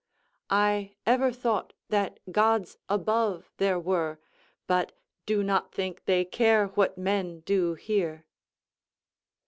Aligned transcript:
"I 0.49 0.95
ever 1.05 1.31
thought 1.31 1.73
that 1.89 2.19
gods 2.31 2.75
above 2.89 3.51
there 3.57 3.79
were, 3.79 4.19
But 4.65 4.93
do 5.27 5.43
not 5.43 5.71
think 5.71 6.05
they 6.05 6.25
care 6.25 6.69
what 6.69 6.97
men 6.97 7.41
do 7.41 7.75
here." 7.75 8.25